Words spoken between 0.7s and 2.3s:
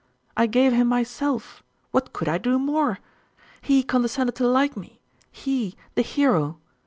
him myself: what could